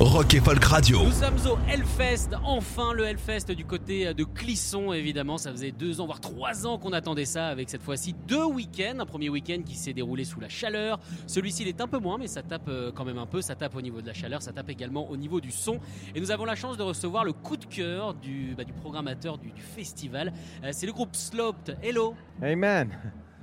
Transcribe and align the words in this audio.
Rock 0.00 0.34
et 0.34 0.40
Folk 0.40 0.62
Radio. 0.64 1.02
Nous 1.04 1.10
sommes 1.10 1.36
au 1.52 1.58
Hellfest, 1.68 2.28
enfin 2.44 2.92
le 2.92 3.04
Hellfest 3.04 3.50
du 3.56 3.64
côté 3.64 4.14
de 4.14 4.22
Clisson 4.22 4.92
évidemment, 4.92 5.38
ça 5.38 5.50
faisait 5.50 5.72
deux 5.72 6.00
ans 6.00 6.06
voire 6.06 6.20
trois 6.20 6.66
ans 6.68 6.78
qu'on 6.78 6.92
attendait 6.92 7.24
ça 7.24 7.48
avec 7.48 7.68
cette 7.68 7.82
fois-ci 7.82 8.14
deux 8.28 8.44
week-ends, 8.44 9.00
un 9.00 9.06
premier 9.06 9.28
week-end 9.28 9.60
qui 9.66 9.74
s'est 9.74 9.92
déroulé 9.92 10.24
sous 10.24 10.38
la 10.38 10.48
chaleur, 10.48 11.00
celui-ci 11.26 11.62
il 11.62 11.68
est 11.68 11.80
un 11.80 11.88
peu 11.88 11.98
moins 11.98 12.16
mais 12.16 12.28
ça 12.28 12.42
tape 12.42 12.68
euh, 12.68 12.92
quand 12.94 13.04
même 13.04 13.18
un 13.18 13.26
peu, 13.26 13.42
ça 13.42 13.56
tape 13.56 13.74
au 13.74 13.80
niveau 13.82 14.00
de 14.00 14.06
la 14.06 14.12
chaleur, 14.14 14.40
ça 14.40 14.52
tape 14.52 14.70
également 14.70 15.10
au 15.10 15.16
niveau 15.16 15.40
du 15.40 15.50
son 15.50 15.80
et 16.14 16.20
nous 16.20 16.30
avons 16.30 16.44
la 16.44 16.54
chance 16.54 16.76
de 16.76 16.82
recevoir 16.84 17.24
le 17.24 17.32
coup 17.32 17.56
de 17.56 17.64
cœur 17.66 18.14
du, 18.14 18.54
bah, 18.56 18.62
du 18.64 18.72
programmateur 18.72 19.36
du, 19.36 19.50
du 19.50 19.62
festival, 19.62 20.32
Euh, 20.62 20.68
c'est 20.72 20.86
le 20.86 20.92
groupe 20.92 21.14
Sloped, 21.16 21.76
hello 21.82 22.14
Hey 22.40 22.54
man, 22.54 22.90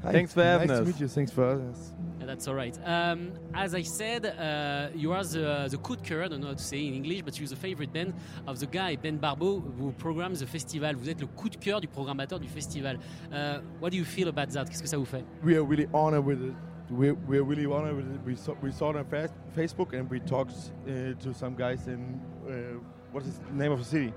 Hi. 0.06 0.12
thanks 0.14 0.34
for 0.34 0.42
having 0.44 0.70
nice 0.70 0.78
us. 0.80 0.84
to 0.84 0.86
meet 0.88 1.00
you. 1.02 1.08
Thanks 1.10 1.32
for 1.32 1.44
us. 1.58 1.92
Yeah, 2.26 2.34
that's 2.34 2.48
all 2.48 2.56
right. 2.56 2.78
Um, 2.86 3.32
as 3.54 3.76
I 3.76 3.84
said, 3.84 4.26
uh, 4.26 4.90
you 4.96 5.12
are 5.12 5.24
the, 5.24 5.68
the 5.70 5.78
cooker, 5.78 6.24
I 6.24 6.28
don't 6.28 6.42
know 6.42 6.48
how 6.48 6.54
to 6.54 6.64
say 6.64 6.86
in 6.88 6.94
English, 6.96 7.22
but 7.22 7.38
you're 7.40 7.48
the 7.48 7.56
favorite 7.56 7.94
band 7.94 8.14
of 8.48 8.60
the 8.60 8.66
guy, 8.66 8.96
Ben 8.96 9.18
Barbaud, 9.20 9.62
who 9.78 9.92
programs 9.98 10.40
the 10.40 10.48
festival. 10.48 10.94
Vous 10.96 11.08
êtes 11.10 11.22
le 11.22 11.28
coup 11.28 11.50
de 11.50 11.58
cœur 11.58 11.82
du 11.82 11.88
programmateur 11.88 12.40
du 12.40 12.48
festival. 12.48 12.98
Uh, 13.32 13.60
what 13.80 13.92
do 13.92 13.98
you 13.98 14.06
feel 14.06 14.28
about 14.28 14.50
that 14.54 14.66
Qu'est-ce 14.66 14.82
que 14.82 14.90
ça 14.90 14.98
vous 14.98 15.06
fait 15.06 15.24
We 15.44 15.56
are 15.56 15.64
really 15.64 15.88
honored 15.94 16.26
with 16.26 16.42
it. 16.42 16.54
We're, 16.90 17.16
we're 17.28 17.44
really 17.44 17.66
honored 17.66 17.96
with 17.96 18.06
it. 18.08 18.22
We 18.26 18.36
saw, 18.36 18.54
we 18.62 18.72
saw 18.72 18.92
it 18.92 18.96
on 18.98 19.06
fa- 19.06 19.30
Facebook 19.56 19.94
and 19.94 20.10
we 20.10 20.20
talked 20.20 20.54
uh, 20.88 21.14
to 21.24 21.34
some 21.34 21.56
guys 21.56 21.88
in 21.88 22.20
uh, 22.48 22.80
what 23.12 23.24
is 23.26 23.40
the 23.50 23.54
name 23.56 23.72
of 23.72 23.80
the 23.80 23.86
city? 23.86 24.14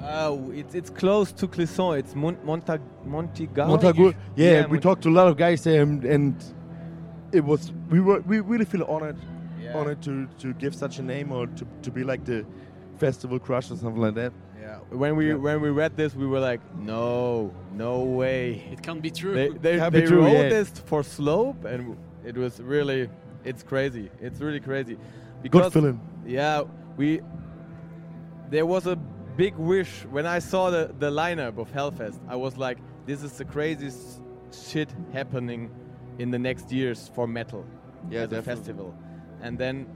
Uh, 0.00 0.36
it's 0.54 0.74
it's 0.74 0.88
close 0.90 1.30
to 1.32 1.46
Clisson. 1.46 1.98
It's 1.98 2.14
Mon- 2.14 2.38
Montag 2.44 2.80
Montigal. 3.06 3.68
Montaigu. 3.68 4.14
Yeah, 4.34 4.50
Yeah, 4.52 4.66
we 4.66 4.72
Mont- 4.72 4.82
talked 4.82 5.02
to 5.02 5.08
a 5.10 5.12
lot 5.12 5.28
of 5.28 5.36
guys 5.36 5.62
there 5.62 5.82
and, 5.82 6.04
and 6.04 6.34
it 7.32 7.44
was 7.44 7.72
we 7.90 8.00
were 8.00 8.20
we 8.20 8.40
really 8.40 8.64
feel 8.64 8.84
honored 8.84 9.16
Yeah. 9.60 9.76
honored 9.78 10.00
to, 10.02 10.26
to 10.38 10.52
give 10.54 10.74
such 10.74 10.98
a 10.98 11.02
name 11.02 11.32
or 11.32 11.46
to, 11.46 11.66
to 11.82 11.90
be 11.90 12.02
like 12.02 12.24
the 12.24 12.44
festival 12.98 13.38
crush 13.38 13.70
or 13.70 13.76
something 13.76 14.00
like 14.00 14.14
that. 14.14 14.32
Yeah. 14.60 14.78
When 14.90 15.16
we 15.16 15.28
Yeah. 15.28 15.34
when 15.46 15.60
we 15.60 15.70
read 15.70 15.96
this, 15.96 16.14
we 16.14 16.26
were 16.26 16.40
like, 16.40 16.60
no, 16.76 17.52
no 17.72 18.00
way. 18.20 18.64
It 18.72 18.82
can't 18.82 19.02
be 19.02 19.10
true. 19.10 19.34
They 19.34 19.48
they, 19.48 19.76
they 19.78 20.00
be 20.00 20.06
true, 20.06 20.22
wrote 20.22 20.32
yeah. 20.32 20.48
this 20.48 20.70
for 20.90 21.02
Slope, 21.02 21.64
and 21.64 21.96
it 22.24 22.36
was 22.36 22.60
really, 22.60 23.08
it's 23.44 23.62
crazy. 23.62 24.10
It's 24.20 24.40
really 24.40 24.60
crazy. 24.60 24.96
Good 25.50 25.72
feeling. 25.72 26.00
Yeah, 26.26 26.64
we. 26.96 27.20
There 28.50 28.66
was 28.66 28.86
a 28.86 28.96
big 29.36 29.54
wish 29.56 30.04
when 30.10 30.26
I 30.26 30.40
saw 30.40 30.70
the 30.70 30.92
the 30.98 31.10
lineup 31.10 31.58
of 31.58 31.72
Hellfest. 31.72 32.18
I 32.28 32.36
was 32.36 32.56
like, 32.56 32.78
this 33.06 33.22
is 33.22 33.32
the 33.32 33.44
craziest 33.44 34.20
shit 34.52 34.88
happening 35.12 35.70
in 36.18 36.30
the 36.30 36.38
next 36.38 36.70
years 36.72 37.10
for 37.14 37.26
metal 37.26 37.64
Yeah, 38.10 38.20
as 38.22 38.32
a 38.32 38.42
festival. 38.42 38.94
And 39.42 39.58
then, 39.58 39.86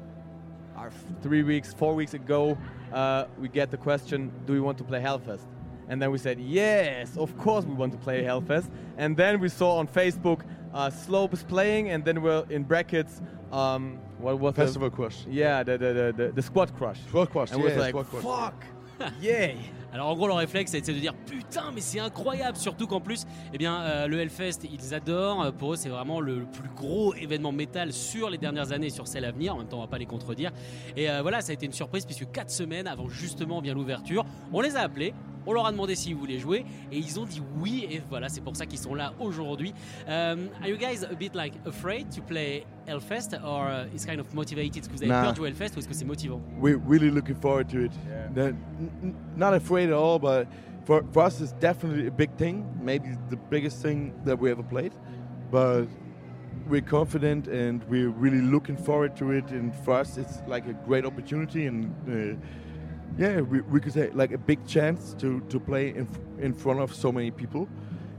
our 0.77 0.91
three 1.23 1.43
weeks, 1.43 1.73
four 1.75 1.95
weeks 1.95 2.15
ago, 2.15 2.57
uh, 2.93 3.27
we 3.39 3.49
get 3.49 3.71
the 3.71 3.77
question, 3.77 4.33
do 4.47 4.53
we 4.53 4.61
want 4.61 4.79
to 4.79 4.85
play 4.85 5.01
Hellfest? 5.01 5.47
And 5.89 6.01
then 6.01 6.11
we 6.11 6.19
said, 6.19 6.41
yes, 6.41 7.17
of 7.17 7.37
course 7.37 7.65
we 7.67 7.75
want 7.75 7.93
to 7.93 7.99
play 7.99 8.23
Hellfest. 8.25 8.71
And 8.97 9.17
then 9.17 9.39
we 9.41 9.49
saw 9.49 9.77
on 9.79 9.87
Facebook, 9.87 10.41
uh, 10.73 10.91
Slope 10.91 11.35
is 11.35 11.43
playing, 11.45 11.91
and 11.91 12.05
then 12.05 12.23
we're 12.23 12.45
in 12.49 12.63
brackets, 12.65 13.21
um, 13.53 13.99
what 14.19 14.39
was 14.41 14.55
the- 14.55 14.63
Festival 14.65 14.91
crush. 14.91 15.25
yeah, 15.29 15.63
the 15.63 15.77
the 15.79 15.93
the, 15.93 16.13
the, 16.17 16.33
the 16.33 16.43
squad 16.43 16.75
crush. 16.77 17.01
Squad 17.09 17.31
crush, 17.31 17.53
And 17.53 17.61
yeah, 17.61 17.69
was 17.69 17.77
like, 17.77 17.91
squad 17.91 18.07
crush. 18.11 18.23
fuck, 18.25 18.65
yay. 19.21 19.59
Alors 19.95 20.09
en 20.09 20.17
gros 20.17 20.27
leur 20.27 20.39
réflexe 20.39 20.73
c'est 20.73 20.93
de 20.93 20.99
dire 20.99 21.15
putain 21.15 21.71
mais 21.73 21.81
c'est 21.81 22.01
incroyable. 22.01 22.57
Surtout 22.57 22.89
qu'en 22.89 23.01
plus 23.01 23.27
eh 23.53 23.59
bien 23.59 23.81
euh, 23.81 24.09
le 24.09 24.19
Hellfest 24.19 24.69
ils 24.69 24.93
adorent. 24.93 25.43
Euh, 25.45 25.53
pour 25.53 25.75
eux 25.75 25.77
c'est 25.77 25.89
vraiment 25.89 26.21
le, 26.21 26.47
plus 26.47 26.69
gros 26.75 27.15
événement 27.15 27.53
métal 27.53 27.93
sur 27.93 28.29
les 28.29 28.37
dernières 28.37 28.73
années 28.73 28.91
sur 28.91 29.07
celle 29.07 29.25
à 29.25 29.31
venir. 29.31 29.55
En 29.55 29.59
même 29.59 29.69
temps 29.69 29.79
on 29.79 29.83
va 29.83 29.87
pas 29.87 29.99
les 29.99 30.07
contredire. 30.07 30.51
Et 30.97 31.09
euh, 31.09 31.23
voilà 31.23 31.43
ça 31.43 31.53
a 31.53 31.55
été 31.55 31.65
une 31.65 31.73
surprise 31.73 32.05
puisque 32.07 32.29
4 32.29 32.51
semaines 32.51 32.89
avant 32.89 33.09
justement 33.09 33.63
bien 33.63 33.73
l'ouverture 33.73 34.27
on 34.53 34.61
les 34.61 34.75
a 34.75 34.81
appelés 34.81 35.15
on 35.47 35.53
leur 35.53 35.67
a 35.67 35.73
demandé 35.73 35.95
s'ils 35.95 36.15
voulaient 36.17 36.39
jouer 36.39 36.65
et 36.93 36.99
ils 36.99 37.19
ont 37.21 37.25
dit 37.25 37.43
oui 37.61 37.87
et 37.91 38.03
voilà 38.09 38.29
c'est 38.29 38.41
pour 38.43 38.57
ça 38.57 38.67
qu'ils 38.67 38.79
sont 38.79 38.95
là 38.95 39.13
aujourd'hui 39.21 39.73
Um, 40.07 40.49
are 40.63 40.69
you 40.69 40.77
guys 40.77 41.05
a 41.05 41.15
bit 41.15 41.35
like 41.35 41.55
afraid 41.67 42.09
to 42.11 42.21
play 42.23 42.65
Hellfest 42.87 43.35
or 43.45 43.69
uh, 43.69 43.87
it's 43.95 44.05
kind 44.05 44.21
of 44.21 44.33
motivated 44.35 44.77
est-ce 44.79 44.89
que 44.89 44.95
vous 44.95 45.03
avez 45.03 45.09
Nah. 45.11 45.23
peur 45.23 45.33
de 45.33 45.37
jouer 45.37 45.49
Hellfest 45.49 45.77
ou 45.77 45.79
est-ce 45.79 45.89
que 45.89 45.95
c'est 45.95 46.05
motivant 46.05 46.41
We're 46.61 46.79
really 46.87 47.11
looking 47.11 47.37
forward 47.37 47.69
to 47.71 47.79
it. 47.85 47.93
Yeah. 48.37 48.53
Not 49.37 49.55
afraid 49.55 49.91
at 49.91 49.95
all, 49.97 50.19
but 50.19 50.47
for, 50.85 51.03
for 51.13 51.25
us, 51.27 51.41
it's 51.41 51.53
definitely 51.61 52.07
a 52.07 52.11
big 52.11 52.31
thing. 52.37 52.65
Maybe 52.83 53.09
the 53.31 53.39
biggest 53.51 53.81
thing 53.83 54.13
that 54.25 54.39
we 54.39 54.51
ever 54.51 54.63
played. 54.63 54.93
But 55.51 55.87
we're 56.69 56.83
confident 56.83 57.49
and 57.49 57.83
we're 57.89 58.11
really 58.11 58.41
looking 58.43 58.77
forward 58.77 59.17
to 59.17 59.31
it. 59.33 59.51
And 59.51 59.75
for 59.85 59.95
us, 59.95 60.17
it's 60.19 60.43
like 60.47 60.67
a 60.69 60.75
great 60.87 61.05
opportunity. 61.05 61.67
And 61.67 61.91
uh, 62.09 62.37
yeah, 63.19 63.41
we, 63.41 63.61
we 63.71 63.81
could 63.81 63.93
say 63.93 64.11
like 64.15 64.33
a 64.33 64.39
big 64.39 64.59
chance 64.67 65.15
to, 65.19 65.41
to 65.49 65.59
play 65.61 65.91
in, 65.97 66.07
in 66.41 66.53
front 66.53 66.81
of 66.81 66.93
so 66.95 67.13
many 67.13 67.31
people 67.31 67.67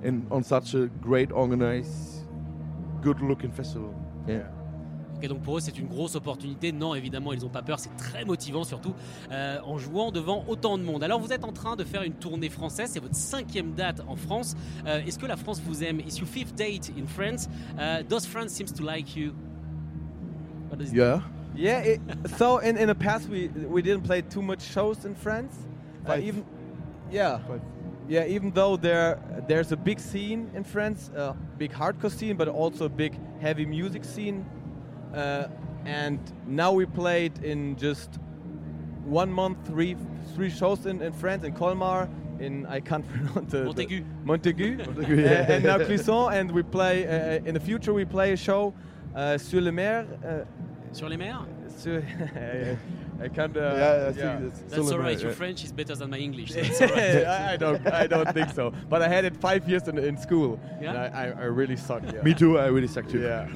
and 0.04 0.22
on 0.32 0.44
such 0.44 0.74
a 0.76 0.88
great, 1.02 1.32
organized, 1.32 2.26
good 3.02 3.20
looking 3.22 3.52
festival. 3.52 3.94
Yeah. 4.28 4.50
Ok, 5.18 5.28
donc 5.30 5.44
pour 5.44 5.56
eux, 5.58 5.62
c'est 5.62 5.78
une 5.80 5.88
grosse 5.88 6.16
opportunité. 6.16 6.74
Non, 6.74 6.94
évidemment, 6.94 7.32
ils 7.32 7.40
n'ont 7.42 7.48
pas 7.50 7.62
peur. 7.62 7.80
C'est 7.80 7.96
très 7.96 8.26
motivant, 8.26 8.66
surtout 8.66 8.94
euh, 9.32 9.60
en 9.64 9.78
jouant 9.78 10.12
devant 10.12 10.44
autant 10.50 10.78
de 10.78 10.84
monde. 10.84 11.04
Alors, 11.06 11.22
vous 11.22 11.32
êtes 11.32 11.46
en 11.46 11.54
train 11.54 11.78
de 11.78 11.86
faire 11.86 12.04
une 12.04 12.14
tournée 12.16 12.50
française. 12.50 12.90
C'est 12.92 13.00
votre 13.00 13.16
cinquième 13.16 13.72
date 13.76 14.02
en 14.10 14.18
France. 14.18 14.58
Euh, 14.86 15.00
Est-ce 15.08 15.18
que 15.18 15.26
la 15.26 15.38
France 15.38 15.62
vous 15.66 15.86
aime? 15.86 16.02
It's 16.02 16.20
your 16.20 16.28
fifth 16.28 16.54
date 16.56 16.92
in 17.00 17.08
France? 17.08 17.48
Uh, 17.78 18.04
does 18.04 18.28
France 18.28 18.50
seems 18.50 18.74
to 18.74 18.84
like 18.84 19.16
you? 19.16 19.32
What 20.70 20.80
does 20.80 20.90
it- 20.92 20.96
Yeah. 20.98 21.22
Yeah. 21.56 21.80
It, 21.80 22.02
so 22.38 22.58
in, 22.60 22.78
in 22.78 22.88
the 22.88 22.96
past 22.96 23.30
we 23.30 23.48
we 23.48 23.82
didn't 23.82 24.04
play 24.04 24.22
too 24.22 24.42
much 24.42 24.62
shows 24.62 25.06
in 25.06 25.16
France. 25.16 25.56
Uh, 26.06 26.08
Five. 26.10 26.24
even 26.24 26.46
yeah. 27.12 27.40
But 27.48 27.62
Yeah, 28.08 28.26
even 28.36 28.52
though 28.52 28.78
there 28.78 29.18
there's 29.48 29.72
a 29.72 29.78
big 29.78 30.00
scene 30.00 30.50
in 30.56 30.64
France, 30.64 31.10
a 31.16 31.34
big 31.58 31.72
hardcore 31.74 32.12
scene, 32.12 32.36
but 32.38 32.48
also 32.48 32.86
a 32.86 32.90
big 32.90 33.14
heavy 33.42 33.66
music 33.66 34.04
scene. 34.06 34.46
Uh, 35.14 35.48
and 35.86 36.20
now 36.48 36.72
we 36.74 36.86
played 36.86 37.44
in 37.44 37.76
just 37.78 38.20
one 39.06 39.32
month, 39.32 39.58
three 39.66 39.96
three 40.36 40.50
shows 40.52 40.86
in, 40.86 41.02
in 41.02 41.14
France, 41.14 41.44
in 41.46 41.54
Colmar, 41.54 42.08
in 42.40 42.66
I 42.68 42.80
can't 42.82 43.06
pronounce 43.14 43.52
the, 43.52 43.58
the- 43.60 43.66
Montaigu. 43.66 44.04
Montaigu, 44.26 44.78
Montaigu, 44.86 45.18
Uh, 45.18 45.22
yeah. 45.22 45.52
and 45.56 45.64
now 45.64 45.78
Clisson, 45.80 46.32
and 46.34 46.52
we 46.52 46.64
play 46.64 47.06
uh, 47.08 47.48
in 47.48 47.54
the 47.54 47.60
future 47.60 47.94
we 47.94 48.06
play 48.06 48.34
a 48.34 48.38
show 48.38 48.74
uh, 49.16 49.38
sur 49.38 49.62
le 49.62 49.72
mer. 49.72 50.06
Sur 50.96 51.10
les 51.10 51.18
mers? 51.18 51.46
Sur, 51.78 52.02
I 53.22 53.28
can't. 53.28 53.56
Uh, 53.56 53.60
yeah, 53.60 54.08
I 54.08 54.12
think 54.12 54.18
yeah. 54.18 54.40
that's 54.40 54.60
That's 54.62 54.74
still 54.74 54.94
all 54.94 55.00
right? 55.00 55.20
Your 55.20 55.32
yeah. 55.32 55.36
French 55.36 55.64
is 55.66 55.74
better 55.74 55.94
than 55.94 56.10
my 56.10 56.18
English. 56.18 56.54
so 56.54 56.62
that's 56.62 56.82
all 56.82 56.88
right. 56.88 57.26
I 57.28 57.54
I 57.54 57.58
don't. 57.58 57.88
I 57.88 58.08
don't 58.08 58.34
think 58.34 58.50
so. 58.52 58.72
But 58.90 59.02
I 59.02 59.10
had 59.10 59.26
it 59.26 59.36
five 59.36 59.68
years 59.68 59.88
in, 59.90 59.98
in 59.98 60.18
school. 60.18 60.58
Yeah? 60.82 60.94
And 60.94 61.16
I, 61.38 61.46
really 61.46 61.76
suck. 61.76 62.02
Yeah. 62.04 62.24
Me 62.24 62.34
too, 62.34 62.58
I 62.58 62.68
really 62.68 62.88
suck 62.88 63.10
too. 63.10 63.20
Yeah. 63.20 63.48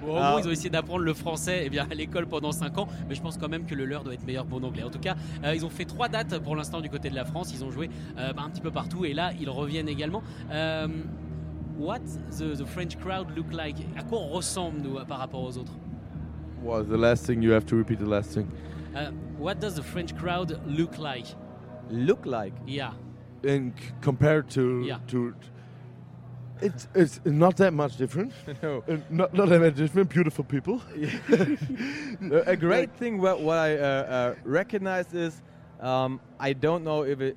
Bon, 0.00 0.16
en 0.16 0.30
gros, 0.30 0.38
ils 0.40 0.48
ont 0.48 0.52
essayé 0.52 0.70
d'apprendre 0.70 1.02
le 1.02 1.14
français 1.14 1.62
eh 1.64 1.70
bien, 1.70 1.88
à 1.90 1.94
l'école 1.94 2.26
pendant 2.26 2.52
5 2.52 2.78
ans, 2.78 2.88
mais 3.08 3.16
je 3.16 3.22
pense 3.22 3.36
quand 3.36 3.48
même 3.48 3.66
que 3.66 3.74
le 3.74 3.84
leur 3.84 4.04
doit 4.04 4.14
être 4.14 4.24
meilleur 4.24 4.46
pour 4.46 4.60
l'anglais. 4.60 4.84
En 4.84 4.90
tout 4.90 5.00
cas, 5.00 5.16
euh, 5.44 5.56
ils 5.56 5.66
ont 5.66 5.70
fait 5.70 5.86
trois 5.86 6.08
dates 6.08 6.38
pour 6.38 6.54
l'instant 6.54 6.80
du 6.80 6.88
côté 6.88 7.10
de 7.10 7.16
la 7.16 7.24
France. 7.24 7.52
Ils 7.52 7.64
ont 7.64 7.70
joué 7.72 7.90
euh, 8.18 8.32
bah, 8.32 8.42
un 8.46 8.50
petit 8.50 8.60
peu 8.60 8.70
partout 8.70 9.04
et 9.04 9.12
là, 9.12 9.32
ils 9.40 9.50
reviennent 9.50 9.88
également. 9.88 10.22
Euh, 10.52 10.86
what 11.78 12.00
the, 12.38 12.56
the 12.56 12.64
French 12.64 12.96
crowd 12.96 13.26
look 13.36 13.52
like? 13.52 13.76
À 13.96 14.02
quoi 14.02 14.18
on 14.18 14.28
ressemble 14.28 14.80
nous 14.80 14.94
par 15.04 15.18
rapport 15.18 15.42
aux 15.42 15.58
autres? 15.58 15.72
Well, 16.66 16.82
the 16.82 16.98
last 16.98 17.24
thing 17.26 17.42
you 17.42 17.52
have 17.52 17.64
to 17.66 17.76
repeat 17.76 18.00
the 18.00 18.06
last 18.08 18.30
thing. 18.34 18.50
Euh, 18.96 19.10
What 19.38 19.60
does 19.60 19.74
the 19.76 19.82
French 19.82 20.16
crowd 20.16 20.60
look 20.66 20.98
like 20.98 21.26
Look 21.90 22.26
like. 22.26 22.52
Yeah. 22.66 22.92
And 23.44 23.72
c- 23.78 23.92
compared 24.00 24.50
to 24.50 24.82
Yeah. 24.84 24.98
to, 25.06 25.34
it's 26.60 26.88
it's 26.94 27.20
not 27.24 27.56
that 27.58 27.72
much 27.72 27.96
different. 27.96 28.32
No. 28.62 28.82
Uh, 28.88 28.96
not 29.10 29.32
not 29.32 29.48
that 29.48 29.60
much 29.60 29.76
different. 29.76 30.10
Beautiful 30.10 30.44
people. 30.44 30.80
a 32.32 32.52
a 32.52 32.56
great 32.56 32.90
thing 32.98 33.20
what, 33.22 33.40
what 33.40 33.58
I 33.58 33.76
uh, 33.78 33.84
uh, 33.84 34.34
recognize 34.44 35.14
is 35.14 35.42
um, 35.80 36.20
I 36.40 36.52
don't 36.54 36.82
know 36.82 37.04
if 37.04 37.20
it 37.20 37.36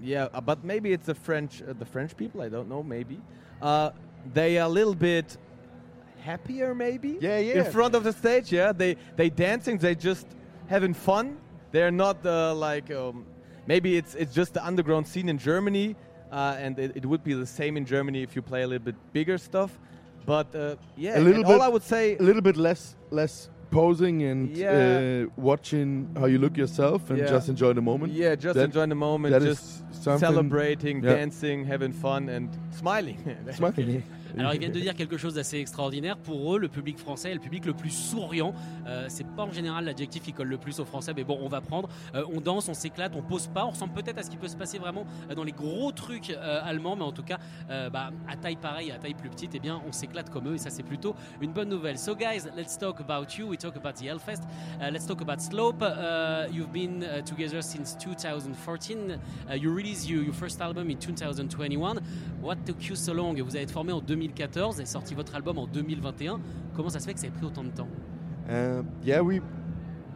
yeah 0.00 0.28
uh, 0.32 0.40
but 0.40 0.64
maybe 0.64 0.88
it's 0.92 1.06
the 1.06 1.14
French 1.14 1.62
uh, 1.62 1.74
the 1.78 1.84
French 1.84 2.16
people 2.16 2.40
I 2.46 2.48
don't 2.48 2.68
know 2.68 2.82
maybe 2.82 3.20
uh, 3.60 3.90
they 4.32 4.58
are 4.58 4.66
a 4.70 4.72
little 4.72 4.94
bit 4.94 5.36
happier, 6.28 6.74
maybe. 6.74 7.10
Yeah, 7.20 7.38
yeah. 7.38 7.58
In 7.64 7.72
front 7.72 7.94
of 7.94 8.02
the 8.04 8.12
stage, 8.12 8.46
yeah, 8.58 8.72
they 8.72 8.96
they 9.16 9.28
dancing, 9.30 9.78
they 9.78 9.94
just 9.94 10.26
having 10.74 10.94
fun. 10.94 11.26
They're 11.72 11.96
not 12.04 12.16
uh, 12.24 12.54
like 12.68 12.88
um, 13.00 13.16
maybe 13.66 13.88
it's 14.00 14.14
it's 14.22 14.34
just 14.40 14.50
the 14.54 14.62
underground 14.70 15.06
scene 15.12 15.28
in 15.28 15.38
Germany, 15.38 15.88
uh, 16.32 16.64
and 16.64 16.78
it, 16.78 16.90
it 16.96 17.04
would 17.06 17.22
be 17.24 17.34
the 17.34 17.46
same 17.46 17.76
in 17.80 17.84
Germany 17.84 18.22
if 18.22 18.34
you 18.36 18.42
play 18.42 18.62
a 18.62 18.66
little 18.66 18.84
bit 18.84 18.96
bigger 19.12 19.38
stuff. 19.38 19.70
But 20.26 20.54
uh, 20.54 20.76
yeah, 20.96 21.18
A 21.18 21.20
little 21.20 21.42
and 21.42 21.52
all 21.52 21.62
I 21.62 21.68
would 21.74 21.82
say, 21.94 22.16
a 22.16 22.22
little 22.22 22.42
bit 22.42 22.56
less 22.56 22.96
less 23.10 23.50
posing 23.70 24.22
and 24.22 24.56
Yeah. 24.56 25.26
uh, 25.26 25.30
watching 25.36 26.08
how 26.20 26.26
you 26.26 26.38
look 26.38 26.56
yourself 26.56 27.10
and 27.10 27.18
Yeah. 27.18 27.26
just 27.34 27.48
enjoy 27.48 27.72
the 27.74 27.82
moment. 27.82 28.12
yeah, 28.12 28.34
just 28.36 28.54
That- 28.54 28.64
enjoying 28.70 28.88
the 28.90 28.94
moment, 29.08 29.32
that 29.32 29.42
is 29.42 29.82
just 30.04 30.20
celebrating, 30.20 31.02
Yeah. 31.02 31.14
dancing, 31.16 31.64
having 31.66 31.92
fun, 31.92 32.28
and 32.28 32.48
smiling. 32.70 33.18
Smiling. 33.52 34.02
Alors 34.38 34.54
ils 34.54 34.58
viennent 34.58 34.72
de 34.72 34.80
dire 34.80 34.94
quelque 34.94 35.16
chose 35.16 35.34
d'assez 35.34 35.58
extraordinaire. 35.58 36.16
Pour 36.16 36.54
eux, 36.54 36.58
le 36.58 36.68
public 36.68 36.98
français 36.98 37.30
est 37.30 37.34
le 37.34 37.40
public 37.40 37.64
le 37.66 37.74
plus 37.74 37.90
souriant. 37.90 38.54
Euh, 38.86 39.06
c'est 39.08 39.26
pas 39.26 39.44
en 39.44 39.52
général 39.52 39.84
l'adjectif 39.84 40.22
qui 40.22 40.32
colle 40.32 40.48
le 40.48 40.58
plus 40.58 40.80
aux 40.80 40.84
Français, 40.84 41.12
mais 41.16 41.24
bon, 41.24 41.38
on 41.40 41.48
va 41.48 41.60
prendre. 41.60 41.88
Euh, 42.14 42.24
on 42.32 42.40
danse, 42.40 42.68
on 42.68 42.74
s'éclate, 42.74 43.12
on 43.14 43.22
pose 43.22 43.46
pas. 43.46 43.64
On 43.64 43.70
ressemble 43.70 43.94
peut-être 43.94 44.18
à 44.18 44.22
ce 44.22 44.30
qui 44.30 44.36
peut 44.36 44.48
se 44.48 44.56
passer 44.56 44.78
vraiment 44.78 45.06
euh, 45.30 45.34
dans 45.34 45.44
les 45.44 45.52
gros 45.52 45.92
trucs 45.92 46.30
euh, 46.30 46.60
allemands, 46.64 46.96
mais 46.96 47.04
en 47.04 47.12
tout 47.12 47.22
cas, 47.22 47.38
bah, 47.68 48.10
à 48.28 48.36
taille 48.36 48.56
pareille, 48.56 48.90
à 48.90 48.98
taille 48.98 49.14
plus 49.14 49.30
petite, 49.30 49.52
eh 49.54 49.58
bien, 49.58 49.80
on 49.86 49.92
s'éclate 49.92 50.30
comme 50.30 50.48
eux, 50.48 50.54
et 50.54 50.58
ça 50.58 50.70
c'est 50.70 50.82
plutôt 50.82 51.14
une 51.40 51.52
bonne 51.52 51.68
nouvelle. 51.68 51.98
So 51.98 52.14
guys, 52.14 52.48
let's 52.56 52.78
talk 52.78 53.00
about 53.00 53.36
you. 53.38 53.48
We 53.48 53.58
talk 53.58 53.76
about 53.76 53.94
the 53.94 54.06
Hellfest. 54.06 54.42
Let's 54.80 55.06
talk 55.06 55.20
about 55.20 55.40
Slope. 55.40 55.82
You've 56.52 56.72
been 56.72 57.02
uh, 57.02 57.22
together 57.22 57.62
since 57.62 57.96
2014. 57.96 59.18
Uh, 59.48 59.54
you 59.54 59.72
released 59.72 60.08
your 60.08 60.32
first 60.32 60.60
album 60.60 60.90
in 60.90 60.98
2021. 60.98 62.00
What 62.44 62.56
took 62.66 62.86
you 62.86 62.94
so 62.94 63.14
long 63.14 63.32
Vous 63.32 63.56
avez 63.56 63.62
été 63.62 63.72
formé 63.72 63.90
en 63.90 64.02
2014 64.02 64.78
et 64.78 64.84
sorti 64.84 65.14
votre 65.14 65.34
album 65.34 65.56
en 65.56 65.66
2021. 65.66 66.38
Comment 66.74 66.90
ça 66.90 67.00
se 67.00 67.06
fait 67.06 67.14
que 67.14 67.20
ça 67.20 67.26
ait 67.26 67.30
pris 67.30 67.46
autant 67.46 67.64
de 67.64 67.70
temps? 67.70 67.88
Uh, 68.50 68.82
yeah, 69.02 69.22
we 69.22 69.40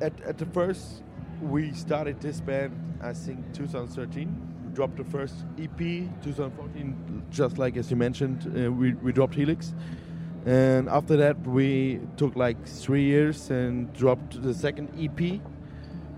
at 0.03 0.13
at 0.29 0.35
the 0.35 0.45
first 0.53 1.03
we 1.41 1.73
started 1.73 2.21
this 2.21 2.43
band. 2.43 2.73
I 3.03 3.15
think 3.15 3.39
2013. 3.55 4.29
We 4.67 4.75
dropped 4.75 4.99
the 4.99 5.11
first 5.11 5.47
EP 5.59 5.79
2014, 6.23 6.95
just 7.31 7.57
like 7.57 7.79
as 7.79 7.91
you 7.91 7.97
mentioned. 7.97 8.47
Uh, 8.47 8.71
we 8.71 8.93
we 9.03 9.11
dropped 9.11 9.35
Helix, 9.35 9.73
and 10.45 10.91
after 10.91 11.17
that 11.17 11.39
we 11.47 11.99
took 12.19 12.37
like 12.37 12.63
three 12.67 13.05
years 13.05 13.51
and 13.51 13.91
dropped 13.95 14.43
the 14.43 14.53
second 14.53 14.91
EP 14.99 15.41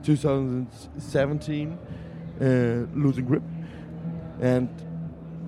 2017, 0.03 1.79
uh, 2.41 2.45
Losing 2.97 3.27
Grip, 3.27 3.45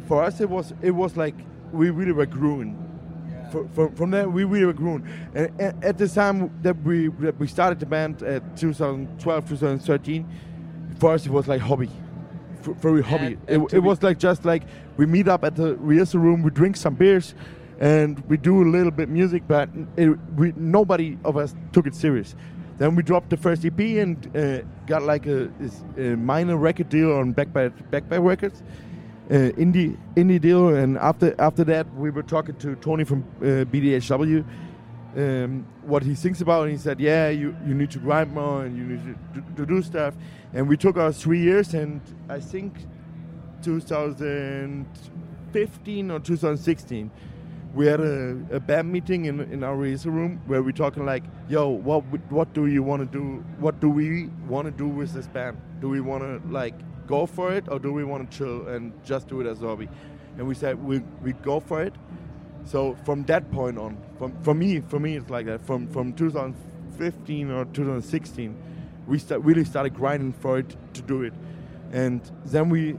for 0.06 0.22
us 0.22 0.40
it 0.40 0.48
was 0.48 0.72
it 0.82 0.90
was 0.90 1.16
like 1.16 1.34
we 1.72 1.90
really 1.90 2.12
were 2.12 2.26
growing 2.26 2.76
fr- 3.50 3.64
from, 3.74 3.94
from 3.94 4.10
there 4.10 4.28
we 4.28 4.44
really 4.44 4.66
were 4.66 4.72
growing 4.72 5.06
and 5.34 5.50
a- 5.60 5.74
at 5.86 5.98
the 5.98 6.08
time 6.08 6.50
that 6.62 6.76
we 6.82 7.08
that 7.20 7.38
we 7.38 7.46
started 7.46 7.78
the 7.80 7.86
band 7.86 8.22
at 8.22 8.56
2012 8.56 9.48
2013 9.48 10.26
for 10.98 11.12
us 11.12 11.26
it 11.26 11.32
was 11.32 11.48
like 11.48 11.60
hobby. 11.60 11.88
F- 12.60 12.76
very 12.76 13.02
hobby. 13.02 13.24
And- 13.26 13.32
it, 13.32 13.54
and 13.54 13.68
to 13.70 13.76
it 13.76 13.80
was 13.80 14.02
like 14.02 14.18
just 14.18 14.44
like 14.44 14.62
we 14.96 15.06
meet 15.06 15.28
up 15.28 15.44
at 15.44 15.56
the 15.56 15.76
rehearsal 15.76 16.20
room 16.20 16.42
we 16.42 16.50
drink 16.50 16.76
some 16.76 16.94
beers 16.94 17.34
and 17.80 18.22
we 18.28 18.36
do 18.36 18.62
a 18.62 18.68
little 18.68 18.92
bit 18.92 19.08
music 19.08 19.42
but 19.48 19.68
it, 19.96 20.10
we, 20.36 20.52
nobody 20.56 21.18
of 21.24 21.36
us 21.36 21.54
took 21.72 21.86
it 21.86 21.94
serious. 21.94 22.36
Then 22.78 22.94
we 22.96 23.02
dropped 23.02 23.30
the 23.30 23.36
first 23.36 23.64
EP 23.64 23.78
and 23.80 24.16
uh, 24.36 24.60
got 24.86 25.02
like 25.02 25.26
a, 25.26 25.50
a 25.96 26.16
minor 26.16 26.56
record 26.56 26.88
deal 26.88 27.12
on 27.12 27.34
Backpack 27.34 27.72
Backpack 27.90 28.24
Records. 28.24 28.62
uh, 28.62 28.64
indie 29.32 29.96
indie 30.14 30.40
deal, 30.40 30.68
and 30.74 30.96
after 30.98 31.34
after 31.38 31.64
that 31.64 31.92
we 31.94 32.10
were 32.10 32.22
talking 32.22 32.54
to 32.56 32.74
Tony 32.76 33.04
from 33.04 33.24
uh, 33.40 33.64
BDHW, 33.64 34.44
um, 35.16 35.66
what 35.82 36.02
he 36.02 36.14
thinks 36.14 36.40
about, 36.40 36.62
and 36.64 36.72
he 36.72 36.78
said, 36.78 37.00
"Yeah, 37.00 37.28
you, 37.30 37.56
you 37.66 37.74
need 37.74 37.90
to 37.92 37.98
grind 37.98 38.34
more 38.34 38.64
and 38.64 38.76
you 38.76 38.84
need 38.84 39.02
to, 39.04 39.14
to, 39.40 39.46
to 39.56 39.66
do 39.66 39.80
stuff." 39.82 40.14
And 40.52 40.68
we 40.68 40.76
took 40.76 40.98
our 40.98 41.12
three 41.12 41.40
years, 41.40 41.72
and 41.74 42.00
I 42.28 42.40
think 42.40 42.74
2015 43.62 46.10
or 46.10 46.18
2016, 46.20 47.10
we 47.74 47.86
had 47.86 48.00
a, 48.00 48.36
a 48.50 48.60
band 48.60 48.92
meeting 48.92 49.24
in 49.26 49.40
in 49.52 49.62
our 49.64 49.76
rehearsal 49.76 50.12
room 50.12 50.40
where 50.46 50.62
we're 50.62 50.72
talking 50.72 51.06
like, 51.06 51.24
"Yo, 51.48 51.68
what 51.68 52.04
what 52.30 52.52
do 52.52 52.66
you 52.66 52.82
want 52.82 53.00
to 53.00 53.06
do? 53.18 53.42
What 53.58 53.80
do 53.80 53.88
we 53.88 54.28
want 54.46 54.66
to 54.66 54.72
do 54.72 54.88
with 54.88 55.14
this 55.14 55.26
band? 55.26 55.56
Do 55.80 55.88
we 55.88 56.02
want 56.02 56.22
to 56.22 56.38
like 56.52 56.74
go 57.06 57.26
for 57.26 57.52
it, 57.52 57.68
or 57.68 57.78
do 57.78 57.92
we 57.92 58.04
want 58.04 58.30
to 58.30 58.38
chill 58.38 58.68
and 58.68 58.92
just 59.04 59.28
do 59.28 59.40
it 59.40 59.46
as 59.46 59.62
a 59.62 59.66
hobby?" 59.66 59.88
And 60.38 60.46
we 60.46 60.54
said 60.54 60.82
we 60.82 61.02
we 61.22 61.32
go 61.32 61.60
for 61.60 61.82
it. 61.82 61.94
So 62.64 62.96
from 63.04 63.24
that 63.24 63.50
point 63.50 63.78
on, 63.78 63.96
from 64.18 64.32
for 64.42 64.54
me, 64.54 64.80
for 64.80 64.98
me, 65.00 65.16
it's 65.16 65.30
like 65.30 65.46
that. 65.46 65.64
From 65.66 65.86
from 65.88 66.12
2015 66.12 67.50
or 67.50 67.64
2016, 67.66 68.56
we 69.06 69.18
start, 69.18 69.42
really 69.42 69.64
started 69.64 69.94
grinding 69.94 70.32
for 70.32 70.58
it 70.58 70.76
to 70.94 71.02
do 71.02 71.22
it, 71.22 71.34
and 71.92 72.20
then 72.46 72.68
we 72.70 72.96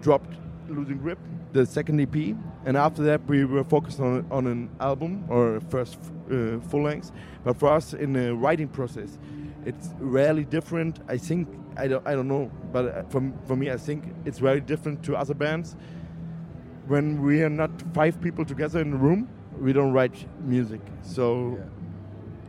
dropped 0.00 0.34
Losing 0.68 0.98
Grip, 0.98 1.18
the 1.52 1.64
second 1.64 2.00
EP, 2.00 2.36
and 2.64 2.76
after 2.76 3.02
that 3.04 3.24
we 3.26 3.44
were 3.44 3.64
focused 3.64 4.00
on 4.00 4.26
on 4.30 4.46
an 4.46 4.68
album 4.80 5.24
or 5.28 5.60
first 5.70 5.98
uh, 6.30 6.58
full 6.68 6.82
length. 6.82 7.12
But 7.44 7.56
for 7.58 7.68
us 7.68 7.94
in 7.94 8.12
the 8.12 8.34
writing 8.34 8.68
process, 8.68 9.18
it's 9.64 9.90
rarely 9.98 10.44
different. 10.44 11.00
I 11.08 11.16
think 11.16 11.48
I 11.76 11.88
don't 11.88 12.06
I 12.06 12.14
don't 12.14 12.28
know, 12.28 12.50
but 12.72 12.84
uh, 12.86 13.02
for 13.10 13.32
for 13.46 13.56
me, 13.56 13.70
I 13.70 13.76
think 13.76 14.04
it's 14.24 14.38
very 14.38 14.60
different 14.60 15.02
to 15.04 15.16
other 15.16 15.34
bands 15.34 15.76
when 16.86 17.22
we 17.22 17.42
are 17.42 17.50
not 17.50 17.70
five 17.92 18.20
people 18.20 18.44
together 18.44 18.80
in 18.80 18.92
a 18.92 18.96
room, 18.96 19.28
we 19.60 19.72
don't 19.72 19.92
write 19.92 20.26
music. 20.40 20.80
So 21.02 21.58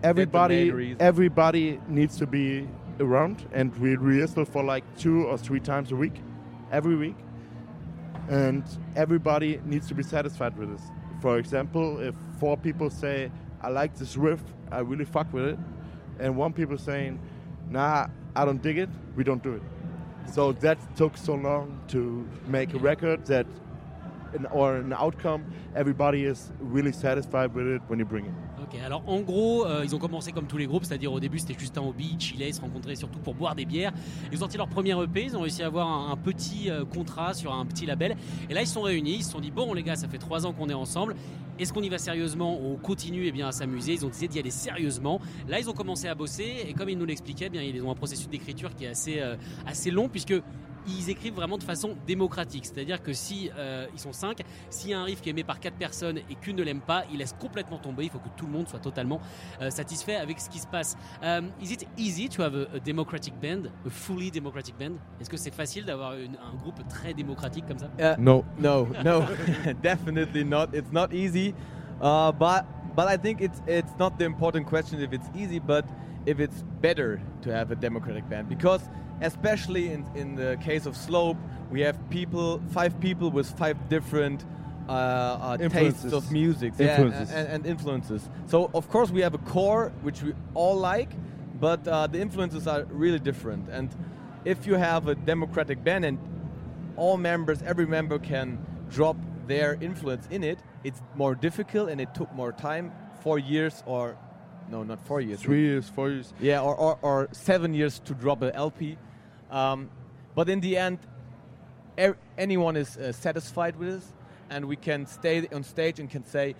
everybody 0.03 0.95
everybody 1.00 1.79
needs 1.88 2.18
to 2.18 2.27
be 2.27 2.68
around, 3.00 3.47
and 3.51 3.75
we 3.77 3.95
rehearsal 3.95 4.45
for 4.45 4.63
like 4.63 4.83
two 4.97 5.25
or 5.25 5.38
three 5.38 5.59
times 5.59 5.91
a 5.91 5.95
week, 5.95 6.21
every 6.71 6.95
week, 6.95 7.15
and 8.29 8.63
everybody 8.95 9.59
needs 9.65 9.88
to 9.88 9.95
be 9.95 10.03
satisfied 10.03 10.57
with 10.57 10.69
this. 10.71 10.85
For 11.21 11.39
example, 11.39 12.00
if 12.00 12.15
four 12.39 12.57
people 12.57 12.89
say, 12.89 13.31
"I 13.62 13.69
like 13.69 13.95
this 13.95 14.18
riff, 14.18 14.44
I 14.71 14.79
really 14.79 15.06
fuck 15.06 15.31
with 15.33 15.45
it," 15.45 15.59
and 16.19 16.38
one 16.38 16.53
people 16.53 16.77
saying, 16.77 17.19
"Nah, 17.69 18.08
I 18.36 18.46
don't 18.46 18.62
dig 18.62 18.78
it," 18.78 18.90
we 19.16 19.24
don't 19.24 19.44
do 19.44 19.54
it. 19.54 19.62
So 20.31 20.52
that 20.54 20.78
took 20.96 21.18
so 21.18 21.34
long 21.36 21.80
to 21.90 22.28
make 22.48 22.74
a 22.74 22.80
record 22.80 23.25
that, 23.28 23.46
an, 24.34 24.46
or 24.52 24.75
an 24.78 24.94
outcome, 24.94 25.46
everybody 25.75 26.25
is 26.25 26.52
really 26.60 26.92
satisfied 26.92 27.54
with 27.54 27.68
it 27.68 27.81
when 27.88 28.00
you 28.00 28.06
bring 28.06 28.25
it. 28.25 28.47
Alors 28.84 29.04
en 29.08 29.22
gros, 29.22 29.66
euh, 29.66 29.81
ils 29.84 29.96
ont 29.96 30.00
commencé 30.00 30.31
comme 30.31 30.48
tous 30.48 30.58
les 30.58 30.68
groupes, 30.68 30.86
c'est-à-dire 30.86 31.12
au 31.12 31.19
début 31.19 31.40
c'était 31.40 31.58
juste 31.58 31.78
un 31.78 31.81
hobby, 31.81 32.16
chillaient, 32.19 32.50
ils 32.50 32.53
se 32.53 32.62
rencontraient 32.62 32.96
surtout 32.96 33.20
pour 33.20 33.34
boire 33.34 33.56
des 33.56 33.65
bières. 33.65 33.91
Ils 34.32 34.38
ont 34.38 34.41
sorti 34.41 34.58
leur 34.58 34.68
premier 34.68 34.91
EP, 35.01 35.24
ils 35.24 35.36
ont 35.36 35.41
réussi 35.41 35.63
à 35.63 35.68
avoir 35.68 35.88
un, 36.12 36.15
petit 36.18 36.70
euh, 36.70 36.86
contrat 36.86 37.34
sur 37.34 37.53
un 37.53 37.65
petit 37.65 37.86
label. 37.86 38.15
Et 38.50 38.53
là 38.53 38.62
ils 38.62 38.68
sont 38.68 38.82
réunis, 38.82 39.18
ils 39.18 39.24
se 39.24 39.32
sont 39.32 39.39
dit 39.39 39.51
bon 39.51 39.74
les 39.74 39.84
gars, 39.84 39.96
ça 39.96 40.08
fait 40.08 40.18
trois 40.18 40.46
ans 40.46 40.53
qu'on 40.53 40.70
est 40.70 40.74
ensemble. 40.74 41.15
Est-ce 41.60 41.74
qu'on 41.74 41.82
y 41.82 41.89
va 41.89 41.98
sérieusement 41.98 42.60
On 42.62 42.75
continue 42.75 43.32
eh 43.34 43.41
à 43.41 43.51
s'amuser? 43.51 43.94
Ils 43.94 44.06
ont 44.06 44.10
décidé 44.10 44.27
d'y 44.27 44.39
aller 44.39 44.51
sérieusement. 44.51 45.20
Là, 45.48 45.60
ils 45.60 45.68
ont 45.68 45.74
commencé 45.74 46.08
à 46.08 46.13
bosser 46.13 46.65
et 46.68 46.74
comme 46.74 46.88
ils 46.89 46.98
nous 46.98 47.06
l'expliquaient, 47.06 47.48
eh 47.48 47.50
bien, 47.50 47.63
ils 47.63 47.82
ont 47.82 47.89
un 47.89 47.96
processus 47.96 48.30
d'écriture 48.30 48.75
qui 48.75 48.86
est 48.86 48.89
assez, 48.89 49.20
euh, 49.20 49.36
assez 49.65 49.89
long 49.89 50.08
puisque 50.08 50.36
ils 50.88 51.10
écrivent 51.10 51.34
vraiment 51.36 51.58
de 51.58 51.63
façon 51.63 51.96
démocratique. 52.06 52.65
C'est-à-dire 52.65 53.01
que 53.01 53.13
si 53.13 53.50
euh, 53.58 53.86
ils 53.94 54.00
sont 54.00 54.13
cinq, 54.13 54.41
s'il 54.70 54.91
y 54.91 54.94
a 54.94 55.00
un 55.00 55.03
riff 55.03 55.22
qui 55.22 55.29
est 55.29 55.32
aimé 55.32 55.44
par 55.44 55.60
quatre 55.60 55.77
personnes 55.77 56.17
et 56.17 56.36
qu'une 56.36 56.56
ne 56.56 56.63
l'aime 56.63 56.82
pas, 56.82 57.03
ils 57.12 57.17
laissent 57.17 57.36
complètement 57.39 57.77
tomber. 57.77 58.06
Il 58.06 58.10
faut 58.10 58.20
que 58.20 58.29
tout 58.36 58.46
le 58.46 58.51
monde 58.51 58.67
soit 58.67 58.79
totalement 58.79 59.20
euh, 59.62 59.70
satisfait 59.70 60.15
avec 60.15 60.39
ce 60.39 60.50
qui 60.50 60.60
se 60.60 60.67
passe. 60.67 60.98
Um, 61.24 61.50
is 61.62 61.72
it 61.72 61.88
easy 61.98 62.29
to 62.29 62.41
have 62.44 62.56
a, 62.56 62.75
a 62.75 62.79
democratic 62.79 63.34
band, 63.41 63.70
a 63.86 63.89
fully 63.89 64.32
democratic 64.32 64.77
band? 64.77 64.94
Est-ce 65.20 65.29
que 65.29 65.38
c'est 65.38 65.53
facile 65.53 65.86
d'avoir 65.86 66.12
un 66.12 66.56
groupe 66.58 66.86
très 66.88 67.13
démocratique 67.13 67.65
comme 67.67 67.79
ça? 67.79 67.89
Uh, 68.00 68.15
No. 68.20 68.44
No, 68.60 68.88
no, 69.03 69.24
definitely 69.82 70.44
not. 70.44 70.74
It's 70.74 70.91
not 70.91 71.13
easy, 71.13 71.53
uh, 72.01 72.32
but 72.32 72.65
but 72.96 73.08
I 73.08 73.17
think 73.17 73.41
it's 73.41 73.62
it's 73.67 73.96
not 74.00 74.17
the 74.17 74.25
important 74.25 74.65
question 74.65 75.00
if 75.00 75.13
it's 75.13 75.29
easy, 75.36 75.60
but 75.60 75.86
if 76.25 76.39
it's 76.39 76.63
better 76.82 77.22
to 77.44 77.51
have 77.53 77.72
a 77.72 77.75
democratic 77.75 78.27
band 78.29 78.50
because 78.50 78.82
especially 79.21 79.91
in 79.91 80.05
in 80.15 80.36
the 80.36 80.57
case 80.63 80.86
of 80.86 80.95
Slope, 80.95 81.38
we 81.71 81.81
have 81.81 81.97
people, 82.09 82.62
five 82.71 83.00
people 83.00 83.31
with 83.31 83.50
five 83.57 83.89
different. 83.89 84.45
Uh, 84.89 84.91
uh, 84.91 85.57
tastes 85.57 86.13
of 86.13 86.31
music 86.31 86.71
Influences. 86.79 87.29
Yeah, 87.29 87.39
and, 87.39 87.47
and 87.50 87.65
influences. 87.65 88.29
So 88.45 88.71
of 88.74 88.88
course 88.88 89.12
we 89.12 89.19
have 89.19 89.33
a 89.33 89.38
core 89.38 89.91
which 90.01 90.24
we 90.24 90.33
all 90.53 90.77
like, 90.77 91.09
but 91.59 91.86
uh, 91.86 92.07
the 92.07 92.21
influences 92.21 92.67
are 92.67 92.86
really 92.86 93.19
different. 93.19 93.67
And 93.67 93.93
if 94.45 94.65
you 94.65 94.75
have 94.75 95.09
a 95.09 95.15
democratic 95.15 95.83
band 95.83 96.05
and 96.05 96.17
all 96.95 97.17
members, 97.17 97.62
every 97.63 97.86
member 97.86 98.17
can 98.17 98.65
drop 98.89 99.17
their 99.47 99.77
influence 99.81 100.27
in 100.29 100.43
it, 100.43 100.59
it's 100.83 101.01
more 101.15 101.36
difficult 101.36 101.89
and 101.89 102.00
it 102.00 102.13
took 102.13 102.31
more 102.33 102.51
time. 102.51 102.91
Four 103.21 103.39
years 103.39 103.83
or 103.86 104.17
no, 104.69 104.83
not 104.83 105.00
four 105.05 105.21
years. 105.21 105.39
Three 105.39 105.62
years, 105.62 105.88
four 105.88 106.09
years. 106.09 106.33
Yeah, 106.41 106.62
or, 106.62 106.75
or, 106.75 107.00
or 107.01 107.29
seven 107.31 107.74
years 107.74 108.00
to 108.00 108.13
drop 108.13 108.41
an 108.41 108.51
LP. 108.51 108.97
Um, 109.50 109.89
but 110.36 110.50
in 110.50 110.60
the 110.60 110.77
end, 110.77 111.00
er, 112.00 112.18
anyone 112.38 112.75
is 112.75 112.98
uh, 112.98 113.12
satisfied 113.12 113.75
with 113.77 113.89
this, 113.89 114.13
and 114.50 114.66
we 114.66 114.75
can 114.75 115.06
stay 115.06 115.48
on 115.51 115.63
stage 115.63 116.00
and 116.00 116.10
can 116.10 116.24
say, 116.25 116.56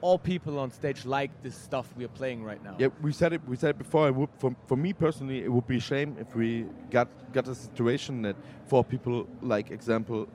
all 0.00 0.18
people 0.18 0.58
on 0.58 0.70
stage 0.70 1.04
like 1.04 1.30
this 1.42 1.54
stuff 1.54 1.92
we 1.96 2.04
are 2.04 2.14
playing 2.20 2.44
right 2.44 2.62
now. 2.62 2.76
Yeah, 2.78 2.88
we 3.00 3.12
said 3.12 3.32
it. 3.32 3.40
We 3.46 3.56
said 3.56 3.70
it 3.70 3.78
before. 3.78 4.08
It 4.08 4.14
would, 4.14 4.28
for, 4.38 4.54
for 4.66 4.76
me 4.76 4.92
personally, 4.92 5.42
it 5.42 5.50
would 5.50 5.66
be 5.66 5.78
a 5.78 5.80
shame 5.80 6.16
if 6.20 6.34
we 6.34 6.66
got 6.90 7.08
got 7.32 7.48
a 7.48 7.54
situation 7.54 8.22
that 8.22 8.36
four 8.66 8.84
people, 8.84 9.26
like 9.42 9.70
example, 9.70 10.28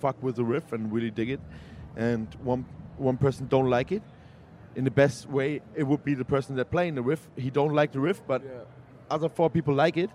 fuck 0.00 0.20
with 0.22 0.36
the 0.36 0.44
riff 0.44 0.72
and 0.72 0.92
really 0.92 1.10
dig 1.10 1.30
it, 1.30 1.40
and 1.96 2.26
one 2.42 2.64
one 2.96 3.16
person 3.16 3.46
don't 3.48 3.70
like 3.70 3.92
it. 3.92 4.02
In 4.74 4.84
the 4.84 4.90
best 4.90 5.28
way, 5.28 5.60
it 5.74 5.82
would 5.82 6.04
be 6.04 6.14
the 6.14 6.24
person 6.24 6.56
that 6.56 6.70
playing 6.70 6.94
the 6.94 7.02
riff. 7.02 7.28
He 7.36 7.50
don't 7.50 7.74
like 7.74 7.92
the 7.92 8.00
riff, 8.00 8.20
but 8.26 8.42
other 9.10 9.28
four 9.28 9.50
people 9.50 9.74
like 9.74 9.96
it. 9.96 10.10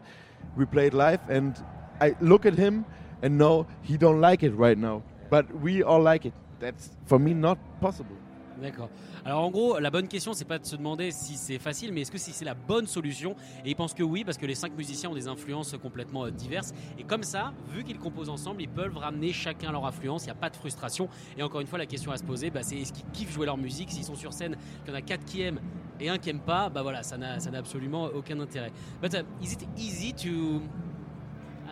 We 0.58 0.66
play 0.66 0.88
it 0.88 0.94
live, 0.94 1.20
and 1.30 1.54
I 2.02 2.16
look 2.22 2.46
at 2.46 2.54
him 2.54 2.84
and 3.22 3.38
know 3.38 3.66
he 3.84 3.98
don't 3.98 4.22
like 4.22 4.44
it 4.44 4.54
right 4.56 4.78
now, 4.78 5.02
but 5.30 5.46
we 5.62 5.84
all 5.84 6.02
like 6.02 6.26
it. 6.28 6.34
That's 6.60 6.92
for 7.06 7.20
me 7.20 7.34
not 7.34 7.58
possible. 7.82 8.16
D'accord. 8.62 8.90
Alors 9.26 9.44
en 9.44 9.50
gros, 9.50 9.80
la 9.80 9.90
bonne 9.90 10.08
question, 10.08 10.34
c'est 10.34 10.46
pas 10.46 10.60
de 10.60 10.66
se 10.66 10.76
demander 10.76 11.12
si 11.12 11.36
c'est 11.36 11.58
facile, 11.58 11.92
mais 11.92 12.02
est-ce 12.02 12.12
que 12.12 12.18
si 12.18 12.32
c'est 12.32 12.46
la 12.46 12.54
bonne 12.54 12.88
solution? 12.88 13.36
Et 13.66 13.72
il 13.72 13.76
pense 13.76 13.94
que 13.94 14.04
oui, 14.04 14.24
parce 14.24 14.38
que 14.38 14.46
les 14.46 14.56
cinq 14.56 14.76
musiciens 14.78 15.10
ont 15.10 15.16
des 15.16 15.28
influences 15.28 15.76
complètement 15.82 16.26
euh, 16.26 16.32
diverses. 16.32 16.74
Et 17.00 17.04
comme 17.04 17.24
ça, 17.24 17.54
vu 17.70 17.84
qu'ils 17.84 18.00
composent 18.00 18.30
ensemble, 18.30 18.62
ils 18.62 18.70
peuvent 18.70 18.98
ramener 18.98 19.32
chacun 19.32 19.72
leur 19.72 19.86
influence. 19.86 20.24
Il 20.24 20.28
n'y 20.28 20.32
a 20.32 20.36
pas 20.36 20.50
de 20.50 20.56
frustration. 20.56 21.10
Et 21.38 21.44
encore 21.44 21.62
une 21.62 21.68
fois, 21.68 21.80
la 21.80 21.86
question 21.86 22.12
à 22.12 22.18
se 22.18 22.24
poser, 22.24 22.52
bah, 22.52 22.64
c'est 22.64 22.78
est-ce 22.78 22.94
qu'ils 22.94 23.10
kiffent 23.12 23.34
jouer 23.34 23.46
leur 23.46 23.58
musique? 23.58 23.92
S'ils 23.92 24.04
sont 24.04 24.16
sur 24.16 24.34
scène, 24.34 24.56
qu'il 24.84 24.94
y 24.94 24.96
en 24.96 25.00
a 25.00 25.02
quatre 25.02 25.26
qui 25.26 25.42
aiment 25.42 25.60
et 26.04 26.10
un 26.10 26.18
qui 26.18 26.30
aime 26.30 26.40
pas, 26.40 26.70
bah 26.70 26.82
voilà, 26.82 27.02
ça 27.02 27.18
n'a 27.18 27.38
absolument 27.58 28.06
aucun 28.14 28.40
intérêt. 28.40 28.72
But 29.02 29.14
uh, 29.14 29.24
is 29.42 29.54
it 29.54 29.68
easy 29.78 30.14
to 30.14 30.62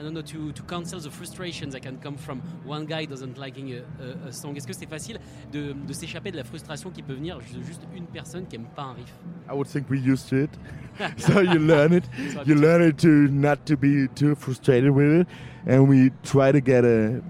I 0.02 0.04
don't 0.04 0.14
know, 0.14 0.24
to, 0.24 0.52
to 0.54 0.64
cancel 0.64 1.00
the 1.00 1.12
frustrations 1.12 1.74
that 1.74 1.82
can 1.82 1.98
come 2.02 2.18
from 2.18 2.42
one 2.66 2.86
guy 2.86 3.06
doesn't 3.06 3.38
liking 3.38 3.74
a, 3.74 3.84
a, 4.02 4.30
a 4.30 4.32
song? 4.32 4.56
Est-ce 4.56 4.66
que 4.66 4.74
c'est 4.74 4.90
facile 4.90 5.20
de, 5.52 5.74
de 5.74 5.94
s'échapper 5.94 6.32
de 6.32 6.38
la 6.38 6.44
frustration 6.44 6.90
qui 6.90 7.04
peut 7.04 7.14
venir 7.14 7.38
de 7.38 7.62
juste 7.62 7.82
une 7.96 8.08
personne 8.08 8.48
qui 8.48 8.56
aime 8.56 8.66
pas 8.76 8.84
un 8.84 8.94
riff? 8.94 9.14
I 9.48 9.54
would 9.54 9.68
think 9.68 9.90
we 9.92 10.00
used 10.00 10.30
to 10.30 10.38
it. 10.38 10.50
so 11.18 11.42
you 11.42 11.60
learn 11.60 11.94
it. 11.94 12.06
You 12.46 12.56
learn 12.56 12.82
it 12.82 12.98
to 13.00 13.28
not 13.28 13.66
to 13.66 13.76
be 13.76 14.08
too 14.16 14.34
frustrated 14.36 14.90
with 14.90 15.22
it, 15.22 15.28
and 15.68 15.88
we 15.88 16.12
try 16.24 16.52
to 16.52 16.62
get 16.62 16.84
a 16.84 17.22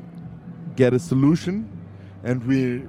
get 0.75 0.93
a 0.93 1.00
solution. 1.00 1.65
And 2.24 2.46
we, 2.46 2.84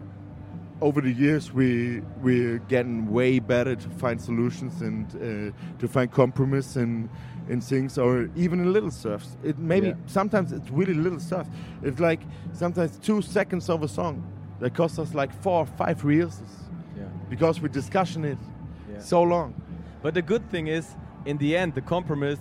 over 0.82 1.00
the 1.00 1.12
years, 1.12 1.52
we 1.52 2.00
we're 2.20 2.58
getting 2.68 3.10
way 3.12 3.38
better 3.38 3.76
to 3.76 3.88
find 3.88 4.20
solutions 4.20 4.82
and 4.82 5.06
uh, 5.14 5.78
to 5.78 5.88
find 5.88 6.10
compromise 6.10 6.76
in 6.76 7.08
in 7.48 7.60
things 7.60 7.98
or 7.98 8.28
even 8.36 8.60
in 8.60 8.72
little 8.72 8.90
stuff. 8.90 9.24
It 9.44 9.58
maybe 9.58 9.88
Yeah. 9.88 9.94
sometimes 10.06 10.52
it's 10.52 10.70
really 10.70 10.94
little 10.94 11.20
stuff. 11.20 11.46
It's 11.82 12.00
like 12.00 12.20
sometimes 12.52 12.98
two 12.98 13.22
seconds 13.22 13.68
of 13.70 13.82
a 13.82 13.88
song 13.88 14.22
that 14.60 14.74
costs 14.74 14.98
us 14.98 15.14
like 15.14 15.32
four 15.42 15.60
or 15.60 15.66
five 15.66 16.04
rehearsals 16.04 16.54
Yeah. 16.96 17.04
because 17.30 17.60
we're 17.62 17.72
discussing 17.74 18.24
it 18.24 18.38
Yeah. 18.92 19.00
so 19.00 19.22
long. 19.22 19.54
But 20.02 20.14
the 20.14 20.22
good 20.22 20.48
thing 20.50 20.66
is, 20.68 20.96
in 21.24 21.38
the 21.38 21.56
end, 21.56 21.74
the 21.74 21.80
compromise 21.80 22.40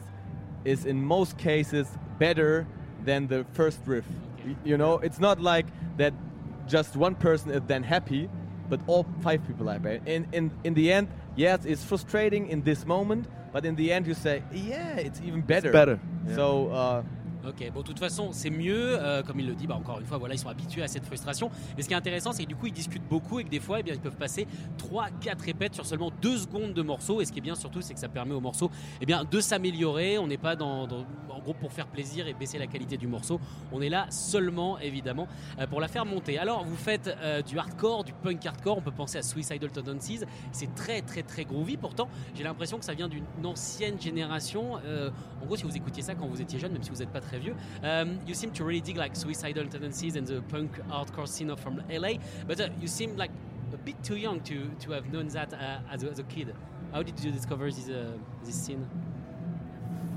is 0.66 0.86
in 0.86 1.04
most 1.04 1.38
cases 1.38 1.88
better 2.20 2.66
than 3.06 3.28
the 3.28 3.46
first 3.54 3.80
riff. 3.86 4.06
You 4.66 4.78
know, 4.78 5.00
it's 5.04 5.20
not 5.20 5.40
like 5.40 5.66
that 5.98 6.14
just 6.72 6.96
one 6.96 7.16
person 7.16 7.52
is 7.52 7.62
then 7.68 7.84
happy, 7.84 8.30
but 8.70 8.80
all 8.88 9.06
five 9.22 9.46
people 9.46 9.70
are 9.70 9.74
happy. 9.74 10.00
In, 10.06 10.28
in, 10.32 10.52
in 10.64 10.74
the 10.74 10.92
end, 10.92 11.10
yes, 11.36 11.66
it's 11.66 11.84
frustrating 11.84 12.48
in 12.48 12.64
this 12.64 12.86
moment, 12.86 13.28
but 13.52 13.66
in 13.66 13.76
the 13.76 13.92
end, 13.92 14.08
you 14.08 14.14
say, 14.14 14.42
yeah, 14.54 14.96
it's 14.96 15.20
even 15.22 15.42
better. 15.42 15.72
better, 15.72 16.00
yeah. 16.26 16.36
So, 16.36 16.72
uh, 16.72 17.04
Ok, 17.48 17.72
bon, 17.74 17.82
de 17.82 17.86
toute 17.86 17.98
façon, 17.98 18.30
c'est 18.34 18.52
mieux, 18.52 19.02
euh, 19.02 19.24
comme 19.24 19.40
il 19.40 19.48
le 19.48 19.56
dit, 19.56 19.66
bah, 19.66 19.76
encore 19.76 20.00
une 20.00 20.06
fois, 20.06 20.20
voilà, 20.20 20.36
ils 20.36 20.38
sont 20.38 20.50
habitués 20.50 20.84
à 20.84 20.88
cette 20.88 21.06
frustration. 21.06 21.50
Mais 21.76 21.82
ce 21.82 21.88
qui 21.88 21.96
est 21.96 21.98
intéressant, 21.98 22.34
c'est 22.34 22.44
que 22.44 22.50
du 22.50 22.56
coup, 22.56 22.68
ils 22.68 22.74
discutent 22.74 23.08
beaucoup 23.10 23.40
et 23.40 23.44
que 23.44 23.50
des 23.50 23.60
fois, 23.60 23.80
eh 23.80 23.84
bien, 23.84 23.96
ils 23.96 24.00
peuvent 24.00 24.16
passer 24.16 24.48
3-4 24.78 25.44
répètes 25.44 25.74
sur 25.74 25.84
seulement 25.84 26.12
2 26.22 26.38
secondes 26.38 26.74
de 26.74 26.82
morceau. 26.84 27.20
Et 27.20 27.26
ce 27.26 27.32
qui 27.32 27.40
est 27.40 27.42
bien 27.42 27.56
surtout, 27.56 27.82
c'est 27.82 27.96
que 27.96 28.00
ça 28.00 28.10
permet 28.10 28.36
au 28.36 28.42
morceau 28.42 28.70
eh 29.02 29.08
bien, 29.08 29.24
de 29.24 29.40
s'améliorer. 29.40 30.20
On 30.20 30.28
n'est 30.28 30.38
pas 30.38 30.56
dans, 30.56 30.84
en 30.84 31.40
gros 31.40 31.56
pour 31.56 31.72
faire 31.72 31.88
plaisir 31.88 32.28
et 32.28 32.34
baisser 32.36 32.60
la 32.60 32.68
qualité 32.68 32.96
du 32.98 33.08
morceau. 33.08 33.40
On 33.72 33.82
est 33.82 33.90
là 33.90 34.06
seulement, 34.12 34.78
évidemment, 34.78 35.28
euh, 35.60 35.66
pour 35.66 35.82
la 35.82 35.88
faire 35.88 36.06
monter. 36.06 36.38
Alors, 36.38 36.64
vous 36.64 36.76
faites 36.76 37.08
euh, 37.08 37.42
du 37.42 37.58
hardcore, 37.58 38.04
du 38.04 38.14
punk 38.14 38.46
hardcore. 38.46 38.78
On 38.78 38.82
peut 38.82 38.92
penser 38.92 39.18
à 39.18 39.24
Suicidal 39.24 39.72
Tendencies. 39.72 40.26
C'est 40.52 40.76
très, 40.76 41.02
très, 41.02 41.24
très 41.24 41.46
groovy. 41.46 41.78
Pourtant, 41.78 42.08
j'ai 42.36 42.44
l'impression 42.44 42.78
que 42.78 42.86
ça 42.86 42.94
vient 42.94 43.08
d'une 43.08 43.26
ancienne 43.44 44.00
génération. 44.00 44.76
En 44.76 45.46
gros, 45.46 45.56
si 45.56 45.64
vous 45.64 45.76
écoutiez 45.76 46.04
ça 46.04 46.14
quand 46.14 46.28
vous 46.28 46.42
étiez 46.42 46.60
jeune, 46.60 46.74
même 46.74 46.84
si 46.84 46.92
vous 46.92 46.98
n'êtes 46.98 47.12
pas 47.12 47.22
très 47.22 47.31
vieux, 47.40 47.56
um, 47.84 48.20
you 48.26 48.34
seem 48.34 48.52
to 48.52 48.64
really 48.64 48.82
dig 48.82 48.98
like 48.98 49.16
suicidal 49.16 49.66
tendencies 49.68 50.16
and 50.16 50.28
the 50.28 50.42
punk 50.44 50.72
hardcore 50.88 51.28
scene 51.28 51.56
from 51.56 51.82
LA. 51.90 52.14
But 52.48 52.62
uh, 52.62 52.70
you 52.80 52.88
seem 52.88 53.18
like 53.18 53.32
a 53.74 53.78
bit 53.78 54.02
too 54.04 54.18
young 54.18 54.42
to, 54.42 54.70
to 54.82 54.92
have 54.92 55.12
known 55.12 55.28
that 55.30 55.54
uh, 55.54 55.80
as, 55.90 56.04
a, 56.04 56.10
as 56.10 56.20
a 56.20 56.24
kid. 56.24 56.54
How 56.92 57.04
did 57.04 57.24
you 57.24 57.32
discover 57.32 57.72
this 57.72 57.90
uh, 57.90 58.12
this 58.44 58.56
scene? 58.56 58.86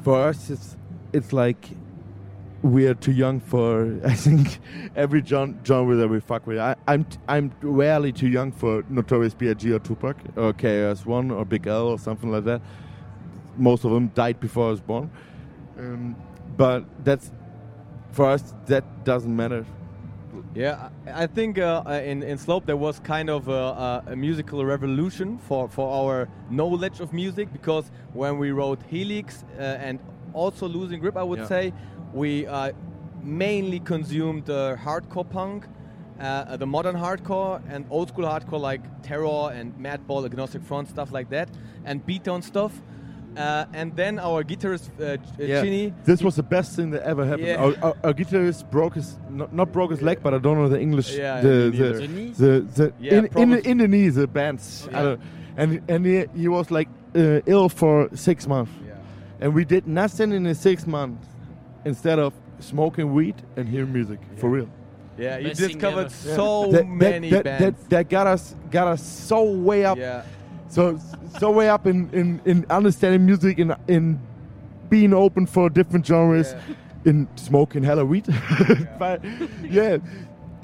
for 0.04 0.28
us 0.28 0.50
it's 0.50 0.76
it's 1.14 1.33
like 1.33 1.71
we 2.62 2.87
are 2.87 2.94
too 2.94 3.12
young 3.12 3.40
for 3.40 3.99
I 4.04 4.14
think 4.14 4.59
every 4.94 5.23
gen- 5.23 5.61
genre 5.64 5.97
that 5.97 6.09
we 6.09 6.21
fuck 6.21 6.47
with. 6.47 6.59
I, 6.59 6.76
I'm 6.87 7.04
t- 7.04 7.18
I'm 7.28 7.52
rarely 7.61 8.12
too 8.12 8.28
young 8.28 8.52
for 8.52 8.85
Notorious 8.88 9.35
B.I.G. 9.35 9.71
or 9.71 9.78
Tupac 9.80 10.16
or 10.37 10.54
KRS-One 10.54 11.30
or 11.30 11.44
Big 11.44 11.66
L 11.66 11.88
or 11.88 11.99
something 11.99 12.30
like 12.30 12.44
that. 12.44 12.62
Most 13.56 13.85
of 13.85 13.90
them 13.90 14.09
died 14.14 14.40
before 14.40 14.68
I 14.68 14.71
was 14.71 14.80
born, 14.80 15.11
um, 15.78 16.16
but 16.57 16.85
that's 17.05 17.31
for 18.13 18.27
us 18.27 18.55
that 18.67 18.85
doesn't 19.05 19.35
matter. 19.35 19.65
Yeah, 20.55 20.89
I 21.07 21.27
think 21.27 21.59
uh, 21.59 21.83
uh, 21.87 22.01
in 22.05 22.23
in 22.23 22.39
Slope 22.39 22.67
there 22.67 22.77
was 22.77 23.01
kind 23.01 23.29
of 23.31 23.49
a, 23.49 23.53
a, 23.53 24.13
a 24.13 24.17
musical 24.17 24.65
revolution 24.65 25.39
for 25.39 25.69
for 25.69 25.87
our 26.01 26.29
knowledge 26.51 27.01
of 27.01 27.13
music 27.13 27.53
because 27.53 27.91
when 28.13 28.39
we 28.39 28.51
wrote 28.51 28.81
Helix 28.91 29.45
uh, 29.59 29.63
and 29.63 29.99
also 30.33 30.69
Losing 30.69 31.01
Grip, 31.01 31.17
I 31.17 31.23
would 31.23 31.41
Yeah. 31.41 31.49
say 31.49 31.73
we 32.13 32.47
uh, 32.47 32.73
mainly 33.23 33.81
consumed 33.81 34.49
uh, 34.51 34.77
hardcore 34.77 35.29
punk. 35.29 35.67
Uh, 36.21 36.57
the 36.57 36.67
modern 36.67 36.95
hardcore 36.95 37.61
and 37.69 37.85
old 37.91 38.09
school 38.09 38.25
hardcore 38.25 38.61
like 38.61 38.83
Terror 39.03 39.51
and 39.53 39.75
Madball, 39.77 40.25
Agnostic 40.25 40.63
Front, 40.63 40.89
stuff 40.89 41.11
like 41.13 41.29
that, 41.31 41.49
and 41.85 42.07
beatdown 42.07 42.43
stuff. 42.43 42.73
Uh, 43.37 43.67
and 43.73 43.95
then 43.97 44.19
our 44.19 44.45
guitarist 44.45 44.88
uh, 45.00 45.17
Ch- 45.17 45.37
Chinny, 45.62 45.93
this 46.05 46.23
was 46.23 46.37
the 46.37 46.43
best 46.43 46.76
thing 46.76 46.91
that 46.91 47.03
ever 47.03 47.25
happened. 47.25 47.47
Yeah. 47.49 47.57
Our, 47.57 47.75
our, 47.83 47.97
our 48.05 48.12
guitarist 48.14 48.71
broke 48.71 48.95
his 48.95 49.19
not, 49.31 49.53
not 49.53 49.73
broke 49.73 49.91
his 49.91 50.03
leg, 50.03 50.19
but 50.23 50.35
I 50.35 50.38
don't 50.38 50.57
know 50.57 50.69
the 50.69 50.81
English. 50.81 51.14
Yeah, 51.17 51.41
the, 51.41 51.71
the. 51.71 51.85
The 51.93 52.07
the 52.37 52.61
the 52.75 52.93
Yeah, 53.00 53.12
in, 53.19 53.26
in, 53.37 53.50
the, 53.50 53.69
in 53.71 53.79
the 53.79 53.88
knee, 53.88 54.09
the 54.09 54.26
bands. 54.26 54.88
I 54.93 54.97
Yeah. 54.97 55.03
don't, 55.03 55.21
and 55.57 55.83
and 55.88 56.07
he, 56.07 56.25
he 56.37 56.49
was 56.49 56.71
like 56.71 56.88
uh, 57.17 57.41
ill 57.47 57.69
for 57.69 58.09
six 58.14 58.47
months, 58.47 58.73
Yeah. 58.87 58.95
and 59.41 59.55
we 59.55 59.64
did 59.64 59.87
nothing 59.87 60.33
in 60.33 60.45
the 60.45 60.55
six 60.55 60.87
months 60.87 61.26
instead 61.85 62.19
of 62.19 62.33
smoking 62.61 63.12
weed 63.12 63.35
and 63.57 63.69
hearing 63.69 63.93
music 63.93 64.21
for 64.37 64.49
real. 64.49 64.69
Yeah, 65.19 65.38
you 65.38 65.55
discovered 65.55 66.07
ever. 66.07 66.35
so 66.37 66.73
that, 66.73 66.87
many 66.88 67.31
that, 67.31 67.45
bands. 67.45 67.62
that, 67.62 67.91
that 67.91 68.09
got 68.09 68.26
us 68.26 68.55
got 68.71 68.88
us 68.88 69.03
so 69.03 69.45
way 69.45 69.85
up, 69.85 69.97
yeah, 69.99 70.23
so 70.75 70.99
so 71.38 71.50
way 71.50 71.69
up 71.69 71.87
in, 71.87 72.11
in, 72.12 72.40
in 72.45 72.66
understanding 72.71 73.25
music 73.25 73.59
in 73.59 73.75
in 73.88 74.19
being 74.90 75.12
open 75.14 75.47
for 75.47 75.71
different 75.71 76.04
genres, 76.07 76.52
Yeah. 76.52 77.11
in 77.11 77.28
smoking 77.37 77.83
hella 77.85 78.04
weed. 78.04 78.26
but 78.99 79.21
yeah, 79.62 79.99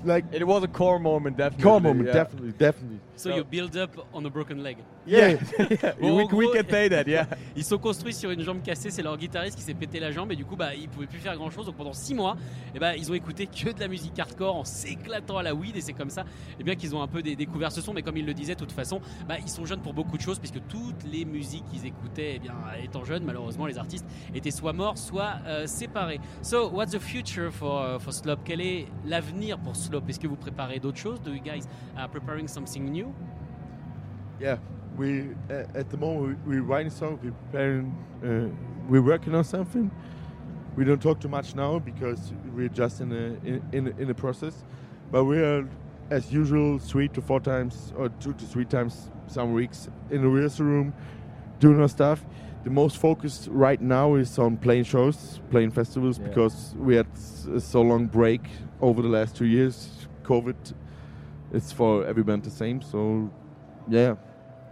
like 0.05 0.25
it 0.33 0.47
was 0.47 0.63
a 0.65 0.69
core 0.69 0.99
moment, 0.99 1.37
definitely. 1.37 1.63
core 1.65 1.81
moment, 1.81 2.07
yeah. 2.09 2.15
definitely, 2.15 2.53
definitely. 2.53 3.01
So, 3.21 3.29
So- 3.31 3.37
you 3.37 3.45
build 3.45 3.77
up 3.77 3.91
on 4.15 4.25
a 4.25 4.31
broken 4.31 4.63
leg. 4.63 4.79
Yeah, 5.07 5.37
Bon, 6.01 6.17
we, 6.33 6.47
can 6.53 6.69
say 6.71 6.89
that. 6.89 7.05
Yeah, 7.07 7.27
Ils 7.57 7.65
sont 7.65 7.79
construits 7.79 8.15
sur 8.15 8.31
une 8.31 8.41
jambe 8.43 8.63
cassée, 8.63 8.91
c'est 8.91 9.03
leur 9.03 9.17
guitariste 9.19 9.57
qui 9.57 9.63
s'est 9.63 9.75
pété 9.75 9.99
la 10.01 10.11
jambe 10.11 10.31
et 10.33 10.37
du 10.37 10.45
coup 10.45 10.57
bah 10.57 10.75
ils 10.75 10.89
pouvaient 10.89 11.07
plus 11.07 11.19
faire 11.19 11.35
grand 11.37 11.51
chose 11.51 11.67
donc 11.67 11.77
pendant 11.77 11.93
6 11.93 12.15
mois 12.15 12.37
et 12.75 12.79
bah, 12.79 12.97
ils 12.97 13.11
ont 13.11 13.15
écouté 13.15 13.47
que 13.47 13.71
de 13.73 13.81
la 13.81 13.89
musique 13.89 14.19
hardcore 14.19 14.57
en 14.57 14.65
s'éclatant 14.65 15.37
à 15.39 15.43
la 15.43 15.55
weed 15.55 15.77
et 15.77 15.81
c'est 15.81 15.93
comme 15.95 16.11
ça 16.11 16.25
et 16.59 16.63
bien 16.63 16.77
qu'ils 16.77 16.95
ont 16.95 17.03
un 17.03 17.09
peu 17.09 17.23
dé- 17.23 17.35
découvert 17.37 17.73
ce 17.73 17.81
son. 17.81 17.93
Mais 17.93 18.03
comme 18.03 18.17
ils 18.17 18.25
le 18.27 18.33
disaient 18.35 18.55
de 18.55 18.61
toute 18.61 18.73
façon 18.73 19.01
bah, 19.29 19.37
ils 19.41 19.49
sont 19.51 19.65
jeunes 19.67 19.81
pour 19.83 19.93
beaucoup 19.95 20.17
de 20.17 20.23
choses 20.23 20.39
puisque 20.39 20.61
toutes 20.69 21.03
les 21.11 21.25
musiques 21.25 21.65
qu'ils 21.73 21.87
écoutaient 21.87 22.35
eh 22.37 22.39
bien 22.39 22.55
étant 22.83 23.05
jeunes 23.05 23.25
malheureusement 23.25 23.67
les 23.67 23.77
artistes 23.79 24.07
étaient 24.35 24.51
soit 24.51 24.73
morts 24.73 24.97
soit 24.99 25.35
euh, 25.47 25.67
séparés. 25.67 26.21
So 26.43 26.69
what's 26.71 26.93
the 26.93 27.01
future 27.01 27.51
for, 27.53 27.97
uh, 27.97 28.01
for 28.01 28.13
Slope? 28.15 28.41
Quel 28.45 28.61
est 28.61 28.87
l'avenir 29.07 29.59
pour 29.59 29.77
Slope? 29.77 30.09
Est-ce 30.09 30.21
que 30.21 30.29
vous 30.29 30.37
préparez 30.37 30.79
d'autres 30.79 30.99
choses 30.99 31.21
Do 31.23 31.33
you 31.33 31.41
guys 31.43 31.67
are 31.99 32.09
preparing 32.09 32.47
something 32.49 32.91
new? 32.91 33.10
Yeah, 34.41 34.59
we 34.97 35.31
at 35.49 35.91
the 35.91 35.97
moment 35.97 36.39
we, 36.47 36.57
we're 36.61 36.63
writing 36.63 36.91
songs, 36.91 37.21
we're 37.23 37.33
preparing, 37.33 37.95
uh, 38.25 38.49
we're 38.89 39.03
working 39.03 39.35
on 39.35 39.45
something. 39.45 39.91
We 40.77 40.85
don't 40.85 41.03
talk 41.03 41.21
too 41.21 41.29
much 41.29 41.55
now 41.55 41.79
because 41.79 42.33
we're 42.55 42.69
just 42.69 43.01
in 43.01 43.13
a 43.13 43.47
in 43.47 43.63
in, 43.73 43.89
in 43.99 44.09
the 44.09 44.15
process, 44.15 44.65
but 45.11 45.25
we 45.25 45.39
are 45.39 45.69
as 46.11 46.33
usual 46.33 46.79
three 46.79 47.09
to 47.09 47.21
four 47.21 47.41
times 47.41 47.93
or 47.97 48.09
two 48.21 48.33
to 48.33 48.45
three 48.45 48.65
times 48.65 49.11
some 49.27 49.53
weeks 49.53 49.89
in 50.11 50.23
the 50.23 50.29
rehearsal 50.29 50.67
room 50.67 50.93
doing 51.59 51.81
our 51.81 51.89
stuff. 51.89 52.25
The 52.65 52.71
most 52.71 52.99
focus 52.99 53.49
right 53.51 53.81
now 53.81 54.17
is 54.17 54.39
on 54.39 54.57
playing 54.59 54.85
shows, 54.85 55.41
playing 55.51 55.71
festivals 55.71 56.19
Yeah. 56.19 56.29
because 56.29 56.75
we 56.79 56.95
had 56.97 57.07
a 57.55 57.61
so 57.61 57.81
long 57.83 58.07
break 58.07 58.43
over 58.81 59.03
the 59.03 59.09
last 59.09 59.37
two 59.37 59.47
years. 59.47 60.07
COVID, 60.25 60.75
it's 61.55 61.73
for 61.73 62.05
every 62.07 62.23
band 62.23 62.43
the 62.43 62.51
same. 62.51 62.81
So 62.83 63.29
Yeah. 63.89 64.15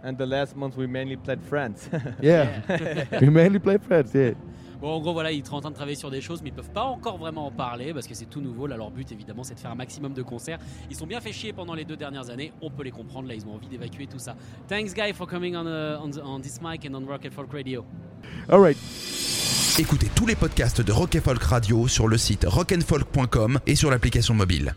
And 0.03 0.13
the 0.17 0.25
last 0.25 0.55
month 0.55 0.77
we 0.77 0.87
mainly 0.87 1.17
played 1.17 1.41
France. 1.41 1.89
Yeah. 2.21 2.61
we 3.21 3.29
mainly 3.29 3.59
play 3.59 3.77
France. 3.79 4.11
Yeah. 4.13 4.33
Bon, 4.81 4.91
en 4.95 5.01
gros, 5.01 5.11
voilà, 5.11 5.29
ils 5.33 5.45
sont 5.45 5.55
en 5.55 5.59
train 5.59 5.71
de 5.71 5.75
travailler 5.75 5.97
sur 5.97 6.09
des 6.09 6.21
choses, 6.21 6.41
mais 6.41 6.51
ils 6.51 6.55
peuvent 6.55 6.69
pas 6.71 6.83
encore 6.85 7.17
vraiment 7.17 7.47
en 7.47 7.51
parler 7.51 7.93
parce 7.93 8.07
que 8.07 8.13
c'est 8.15 8.27
tout 8.29 8.39
nouveau. 8.39 8.65
Là, 8.65 8.77
leur 8.77 8.91
but, 8.91 9.11
évidemment, 9.11 9.43
c'est 9.43 9.55
de 9.55 9.59
faire 9.59 9.71
un 9.71 9.75
maximum 9.75 10.13
de 10.13 10.21
concerts. 10.21 10.57
Ils 10.89 10.95
sont 10.95 11.05
bien 11.05 11.19
fait 11.19 11.33
chier 11.33 11.51
pendant 11.51 11.73
les 11.73 11.83
deux 11.83 11.97
dernières 11.97 12.29
années. 12.29 12.53
On 12.61 12.69
peut 12.69 12.83
les 12.83 12.91
comprendre. 12.91 13.27
Là, 13.27 13.33
ils 13.33 13.45
ont 13.45 13.55
envie 13.55 13.67
d'évacuer 13.67 14.07
tout 14.07 14.19
ça. 14.19 14.37
Thanks, 14.69 14.93
guy, 14.93 15.11
for 15.13 15.27
coming 15.27 15.57
on, 15.57 15.65
uh, 15.65 15.97
on, 16.01 16.09
the- 16.11 16.21
on 16.23 16.39
this 16.39 16.61
mic 16.61 16.85
and 16.89 16.93
on 16.95 17.05
Rock 17.05 17.25
and 17.25 17.31
Folk 17.31 17.51
Radio. 17.51 17.83
All 18.49 18.61
right. 18.61 18.77
Écoutez 19.77 20.07
tous 20.15 20.25
les 20.25 20.35
podcasts 20.35 20.79
de 20.79 20.93
Rock 20.93 21.17
and 21.17 21.21
Folk 21.25 21.43
Radio 21.43 21.89
sur 21.89 22.07
le 22.07 22.17
site 22.17 22.45
rockandfolk.com 22.47 23.59
et 23.67 23.75
sur 23.75 23.91
l'application 23.91 24.33
mobile. 24.33 24.75